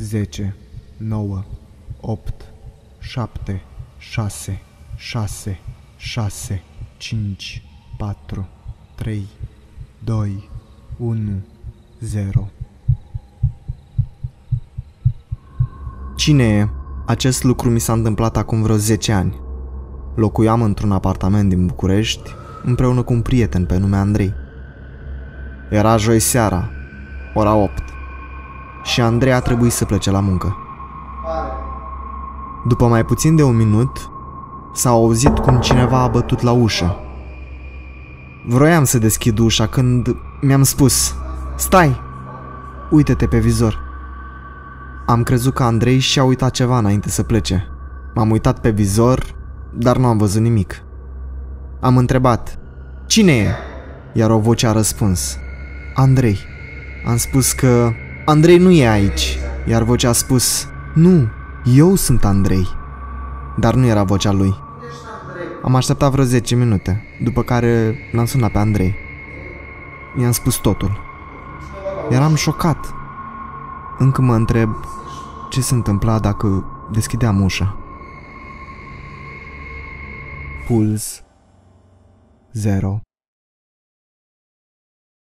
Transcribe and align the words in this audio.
10, 0.00 0.54
9, 0.96 1.44
8, 2.00 2.32
7, 2.98 3.62
6, 3.98 4.62
6, 4.96 5.60
6, 5.96 6.62
5, 6.96 7.62
4, 7.96 8.48
3, 8.94 9.26
2, 10.04 10.48
1, 10.96 11.42
0. 12.00 12.48
Cine 16.16 16.44
e? 16.44 16.68
Acest 17.06 17.42
lucru 17.42 17.70
mi 17.70 17.78
s-a 17.80 17.92
întâmplat 17.92 18.36
acum 18.36 18.62
vreo 18.62 18.76
10 18.76 19.12
ani. 19.12 19.40
Locuiam 20.14 20.62
într-un 20.62 20.92
apartament 20.92 21.48
din 21.48 21.66
București 21.66 22.30
împreună 22.62 23.02
cu 23.02 23.12
un 23.12 23.22
prieten 23.22 23.66
pe 23.66 23.76
nume 23.76 23.96
Andrei. 23.96 24.32
Era 25.70 25.96
joi 25.96 26.18
seara, 26.18 26.70
ora 27.34 27.54
8 27.54 27.90
și 28.90 29.00
Andrei 29.00 29.32
a 29.32 29.40
trebuit 29.40 29.72
să 29.72 29.84
plece 29.84 30.10
la 30.10 30.20
muncă. 30.20 30.56
După 32.66 32.86
mai 32.86 33.04
puțin 33.04 33.36
de 33.36 33.42
un 33.42 33.56
minut, 33.56 34.10
s-a 34.72 34.90
auzit 34.90 35.38
cum 35.38 35.60
cineva 35.60 36.02
a 36.02 36.08
bătut 36.08 36.40
la 36.40 36.50
ușă. 36.50 36.96
Vroiam 38.46 38.84
să 38.84 38.98
deschid 38.98 39.38
ușa 39.38 39.66
când 39.66 40.16
mi-am 40.40 40.62
spus 40.62 41.14
Stai! 41.56 42.00
Uită-te 42.90 43.26
pe 43.26 43.38
vizor. 43.38 43.78
Am 45.06 45.22
crezut 45.22 45.54
că 45.54 45.62
Andrei 45.62 45.98
și-a 45.98 46.24
uitat 46.24 46.50
ceva 46.50 46.78
înainte 46.78 47.08
să 47.08 47.22
plece. 47.22 47.68
M-am 48.14 48.30
uitat 48.30 48.58
pe 48.58 48.70
vizor, 48.70 49.24
dar 49.72 49.96
nu 49.96 50.06
am 50.06 50.16
văzut 50.16 50.40
nimic. 50.40 50.82
Am 51.80 51.96
întrebat 51.96 52.58
Cine 53.06 53.32
e? 53.32 53.48
Iar 54.12 54.30
o 54.30 54.38
voce 54.38 54.66
a 54.66 54.72
răspuns 54.72 55.38
Andrei. 55.94 56.38
Am 57.06 57.16
spus 57.16 57.52
că 57.52 57.92
Andrei 58.30 58.58
nu 58.58 58.70
e 58.70 58.88
aici, 58.88 59.38
iar 59.66 59.82
vocea 59.82 60.08
a 60.08 60.12
spus 60.12 60.68
Nu, 60.94 61.28
eu 61.64 61.94
sunt 61.94 62.24
Andrei. 62.24 62.68
Dar 63.56 63.74
nu 63.74 63.86
era 63.86 64.02
vocea 64.02 64.32
lui. 64.32 64.54
Am 65.62 65.74
așteptat 65.74 66.10
vreo 66.10 66.24
10 66.24 66.54
minute, 66.54 67.02
după 67.22 67.42
care 67.42 67.96
l-am 68.12 68.24
sunat 68.24 68.50
pe 68.50 68.58
Andrei. 68.58 68.94
I-am 70.20 70.30
spus 70.30 70.56
totul. 70.56 71.00
Eram 72.10 72.34
șocat. 72.34 72.94
Încă 73.98 74.22
mă 74.22 74.34
întreb 74.34 74.70
ce 75.48 75.60
se 75.60 75.74
întâmpla 75.74 76.18
dacă 76.18 76.64
deschideam 76.90 77.42
ușa. 77.42 77.76
Puls 80.66 81.22
0 82.52 83.00